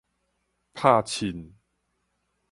[0.73, 1.53] 拍凊